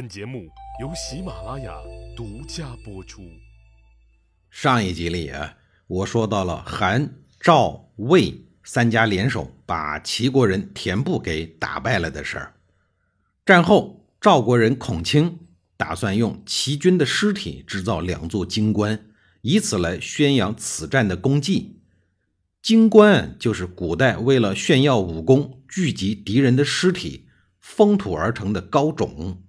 [0.00, 0.48] 本节目
[0.80, 1.74] 由喜马拉雅
[2.16, 3.20] 独家播出。
[4.48, 12.54] 上一集里啊，我说到了韩、赵、魏三家联手把齐国人田部给打败了的事儿。
[13.44, 15.38] 战后，赵国人孔卿
[15.76, 19.04] 打算用齐军的尸体制造两座金棺，
[19.42, 21.82] 以此来宣扬此战的功绩。
[22.62, 27.28] 金棺就是古代为了炫耀武功、聚集敌人的尸体
[27.60, 29.42] 封土而成的高冢。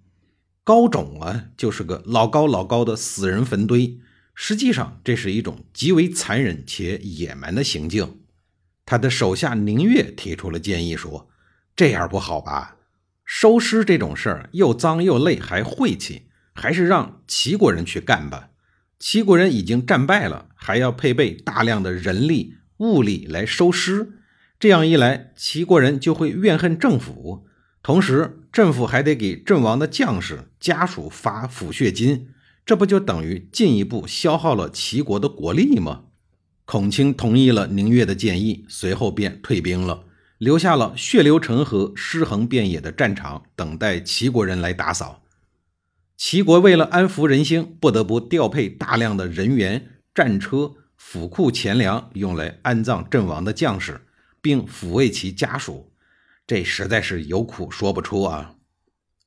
[0.64, 4.00] 高冢啊，就是个老高老高的死人坟堆。
[4.36, 8.20] 实际上，这是一种极为残忍且野蛮的行径。
[8.86, 11.30] 他的手下宁月提出了建议，说
[11.76, 12.78] ：“这样不好吧？
[13.26, 18.50] 收尸这种事儿又脏又累，还晦气，还是让齐国人去干吧。
[19.00, 24.20] 齐国人已经战败了，还要配备大量的人力物力来收尸，
[24.60, 27.48] 这样一来，齐国人就会怨恨政府。”
[27.84, 32.30] 同时，政府还得给阵亡的将士家属发抚恤金，
[32.66, 36.04] 这不就等于进一步消耗了齐国的国力吗？
[36.66, 40.06] 孔卿同意了宁越的建议，随后便退兵了，
[40.38, 45.24] 留下了血流成河、尸横遍野的战场，等待齐国人来打扫。
[46.16, 54.02] 齐国为了安抚人心，不得不调配大量的人员、战车、府库钱粮，用来安葬阵亡的将士，
[54.40, 55.91] 并抚慰其家属。
[56.52, 58.56] 这实在是有苦说不出啊！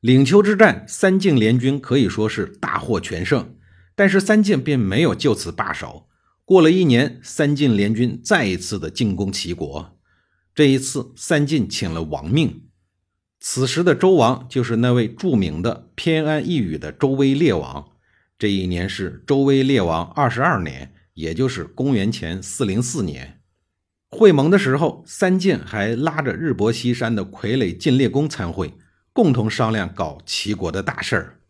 [0.00, 3.56] 领丘之战，三晋联军可以说是大获全胜，
[3.94, 6.06] 但是三晋并没有就此罢手。
[6.44, 9.98] 过了一年，三晋联军再一次的进攻齐国。
[10.54, 12.64] 这一次，三晋请了王命。
[13.40, 17.92] 此时的周王就是那位著名的偏安一隅的周威烈王。
[18.38, 23.40] 这一年是周威烈王二十二年，也就是公元前四零四年。
[24.14, 28.74] 会盟的时候，三晋还拉着日薄西山的傀儡晋烈公参会，
[29.12, 31.40] 共同商量搞齐国的大事儿。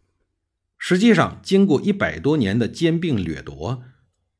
[0.78, 3.82] 实际上，经过一百多年的兼并掠夺，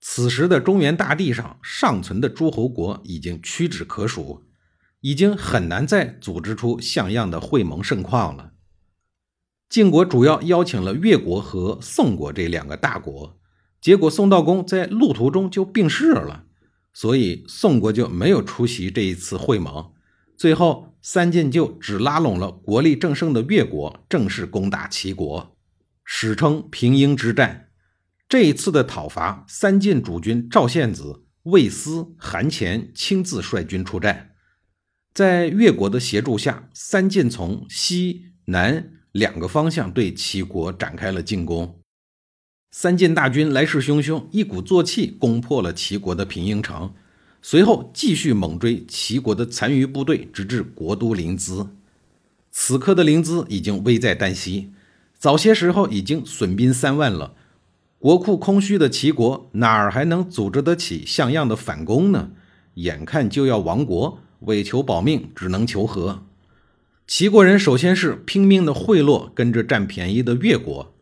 [0.00, 4.44] 此时的中原大地上尚存的诸侯国已经屈指可数，
[5.00, 8.52] 已经很难再组织出像样的会盟盛况了。
[9.68, 13.38] 晋国主要邀请了越国和宋国这两个大国，
[13.80, 16.44] 结果宋道公在路途中就病逝了。
[16.94, 19.92] 所以宋国就没有出席这一次会盟，
[20.36, 25.56] 最后三晋就只拉拢了国力正盛的越国，正式攻打齐国，
[26.04, 27.68] 史称平阴之战。
[28.28, 34.30] 这一次的讨伐，三晋主君赵献子、魏斯、韩虔亲自率军出战，
[35.12, 41.83] 在越国的协助下，三晋从西南两个方向对齐国展开了进攻。
[42.76, 46.92] 三晋大军来势汹汹，一鼓作气攻破了齐国的平阴城，
[47.40, 51.68] 随后继续猛追齐国的残余部队，直至国都临淄。
[52.50, 54.72] 此刻的临淄已经危在旦夕，
[55.16, 57.34] 早些时候已经损兵三万了。
[58.00, 62.32] 国库空虚的齐国哪儿还能组织得起像样的反攻呢？
[62.74, 66.24] 眼看就要亡国，为求保命，只能求和。
[67.06, 70.92] 齐国人首先是拼命的贿赂跟着占便宜的越国，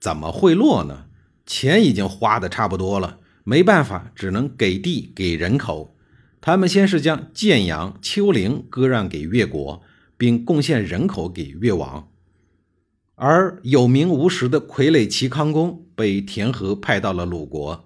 [0.00, 1.04] 怎么贿赂呢？
[1.44, 5.96] 钱已经花的差不多了，没办法，只能给地给人口。
[6.40, 9.82] 他们先是将建阳、丘陵割让给越国，
[10.16, 12.08] 并贡献人口给越王。
[13.14, 17.84] 而有名无实的傀儡齐康公被田和派到了鲁国，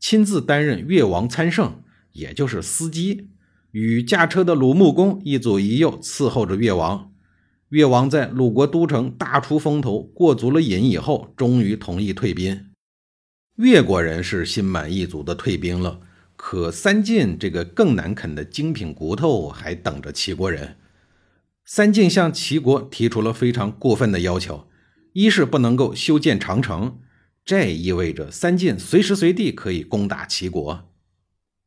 [0.00, 1.82] 亲自担任越王参圣，
[2.12, 3.28] 也就是司机，
[3.72, 7.12] 与驾车的鲁穆公一左一右伺候着越王。
[7.68, 12.66] 越王在鲁国都城大出风头，过足了瘾以后，终于同意退兵。
[13.62, 16.00] 越国人是心满意足的退兵了，
[16.34, 20.78] 可三晋这个更难啃的精品骨头还等着齐国人。
[21.64, 24.66] 三晋向齐国提出了非常过分的要求：
[25.12, 26.98] 一是不能够修建长城，
[27.44, 30.90] 这意味着三晋随时随地可以攻打齐国，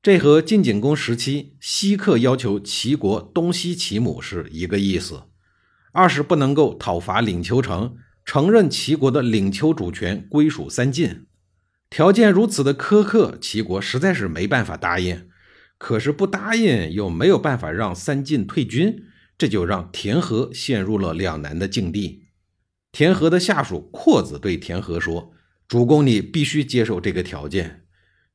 [0.04, 5.30] 这和晋景公时期西克要求齐国东西齐母是一个意思；
[5.94, 7.96] 二是不能够讨伐领丘城，
[8.26, 11.26] 承认齐国的领丘主权归属三晋。
[11.90, 15.30] 条件如此的苛刻，齐国实在是没办法答应。
[15.78, 19.04] 可是不答应又没有办法让三晋退军，
[19.38, 22.24] 这就让田和陷入了两难的境地。
[22.94, 25.34] 田和的下属阔子对田和说
[25.68, 27.84] ：“主公，你必须接受这个条件。”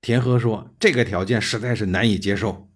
[0.02, 2.68] 田和说：“这个条件实在是难以接受。”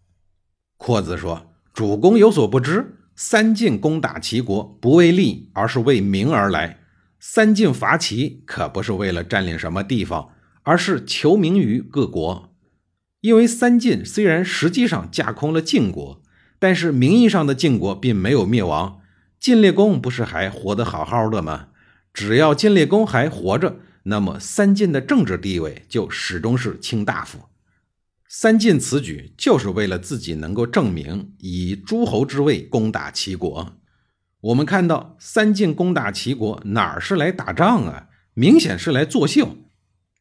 [0.78, 6.80] 阔子说：“主公有所不知，三晋攻打齐国不为利，而是为名而来。
[7.20, 10.30] 三晋伐齐可不是为了占领什么地方。”
[10.64, 12.52] 而是求名于各国，
[13.20, 16.22] 因为三晋虽然实际上架空了晋国，
[16.58, 19.00] 但是名义上的晋国并没有灭亡。
[19.38, 21.68] 晋烈公不是还活得好好的吗？
[22.12, 27.40] 只要晋烈公还活着，那么三晋的政治地位就始终是卿大夫。
[28.26, 33.76] 三晋此举就是为了自己能够证明以诸侯之位攻打齐国。
[34.40, 38.08] 我们看到三晋攻打齐国，哪儿是来打仗啊？
[38.34, 39.56] 明显是来作秀，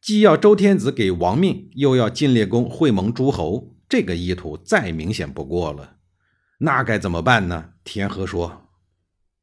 [0.04, 5.96] 既要周天子给亡命，又要晋烈公会盟诸侯，这个意图再明显不过了。
[6.58, 7.70] 那该怎么办呢？
[7.84, 8.68] 田和说：“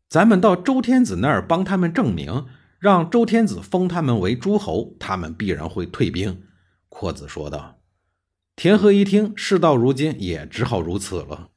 [0.08, 2.46] 咱们到周天子那儿帮他们证明，
[2.78, 6.44] 让周天子封他们为诸侯，他们必然会退兵。”
[6.90, 7.80] 阔子说道。
[8.56, 11.50] 田和一听，事到如今也只好如此了。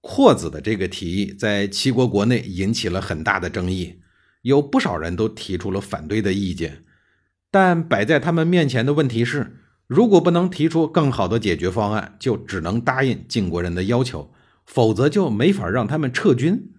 [0.00, 4.00] 阔子的这个提议在齐国国内引起了很大的争议，
[4.42, 6.84] 有不少人都提出了反对的意见。
[7.50, 9.56] 但摆在他们面前的问题是：
[9.86, 14.32] 如果不能提出更好的解决方案，就只能答应晋国人的要求，
[14.66, 16.72] 否则就没法让他们撤军。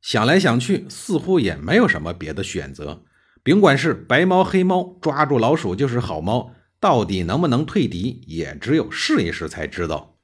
[0.00, 3.04] 想来想去，似乎也没有什么别的选择。
[3.42, 6.52] 甭管是白猫黑猫，抓住老鼠就是好猫。
[6.80, 10.16] 到底能不能退敌，也只有试一试才知道。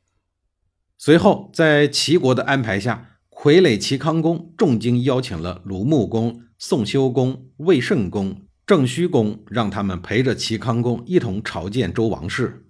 [0.96, 12.66] 随后，在齐国的安排下，傀儡齐康公重金邀请了鲁穆公、宋休公、魏慎公、郑虚公，让他们陪着齐康公一同朝见周王室。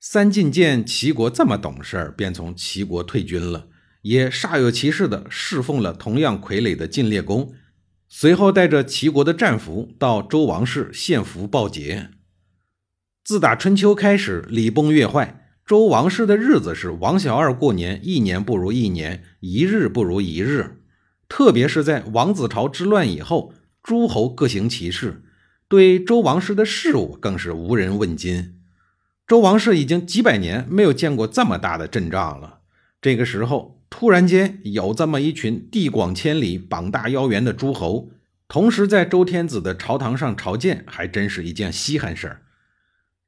[0.00, 3.68] 三晋见齐国这么懂事，便从齐国退军了，
[4.00, 7.52] 也煞有其事地侍奉了同样傀儡的晋烈公。
[8.08, 12.08] 随后，带着齐国的战俘到周王室献俘报捷。
[13.22, 20.78] 自打春秋开始，礼崩乐坏，周王室的日子是王小二过年，一年不如一年，一日不如一日。
[21.28, 25.22] 特别是在王子朝之乱以后，诸侯各行其事，
[25.66, 28.60] 对周王室的事务更是无人问津。
[29.26, 32.60] 周王室已经几百年没有见过这么大的阵仗了。
[33.00, 38.10] 这个时候，突然间有这么一群地广千里、膀大腰圆的诸侯，
[38.46, 42.42] 同时在周天子的朝堂上朝见，还真是一件稀罕事儿。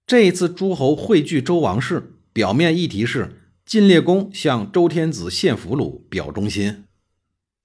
[0.06, 6.84] 这一次诸侯汇聚周王室，表面议题是晋烈公向周天子献俘虏，表忠心。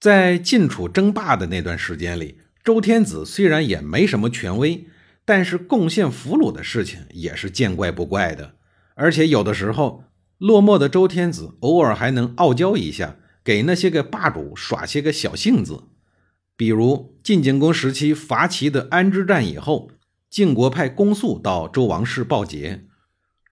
[0.00, 4.86] 在晋楚争霸的那段时间里，周天子虽然也没什么权威，
[5.24, 8.56] 但是贡献俘虏的事情也是见怪不怪的。
[8.94, 10.04] 而且有的时候，
[10.38, 15.84] 落寞的周天子偶尔还能傲娇一下，给那些个霸主耍些个小性子。
[16.56, 19.90] 比如晋景公时期伐齐的安之战以后。
[20.30, 22.84] 晋国派公宿到周王室报捷，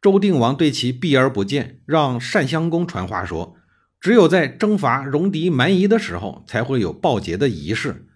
[0.01, 3.57] 周定王对其避而不见，让单襄公传话说，
[4.01, 8.07] 只有在征伐戎狄蛮夷的时候，才会有报捷的仪式。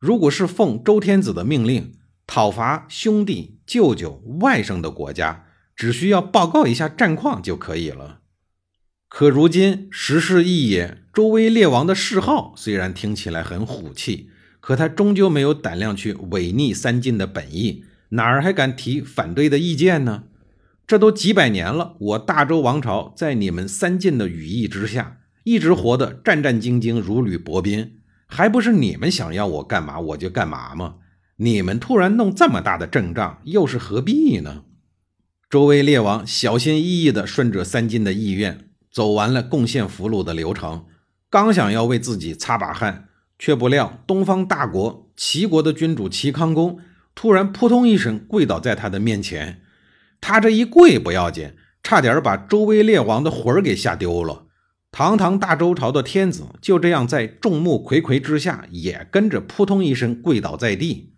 [0.00, 1.92] 如果是奉周天子的命令
[2.26, 5.44] 讨伐兄弟、舅舅、外甥的国家，
[5.76, 8.20] 只需要报告一下战况就可以了。
[9.10, 14.30] 可如今时势异也，周威烈王的谥号虽然听起来很虎气，
[14.60, 17.84] 可他终究没有胆量去违逆三晋的本意。
[18.10, 20.24] 哪儿还敢提反对的意见呢？
[20.86, 27.92] 这都几百年了，我大周王朝在你们三晋的羽翼之下，一直活得战战兢兢，如履薄冰，
[28.30, 30.94] 还不是你们想要我干嘛我就干嘛吗？
[31.36, 34.62] 你们突然弄这么大的阵仗，又是何必呢？
[35.48, 40.86] 周威烈王小心翼翼地顺着三晋的意愿，走完了贡献俘虏的流程，
[41.28, 46.78] 刚想要为自己擦把汗，却不料东方大国齐国的君主齐康公。
[47.16, 49.60] 突然扑通一声跪倒在他的面前，
[50.20, 54.46] 他这一跪不要紧，差点把周威烈王的魂儿给吓丢了。
[54.92, 61.14] 堂堂大周朝的天子就这样在众目睽睽之下也跟着扑通一声跪倒在地。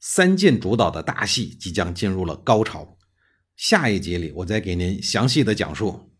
[0.00, 2.96] 三晋主导的大戏即将进入了高潮，
[3.56, 6.12] 下一集里我再给您详细的讲述。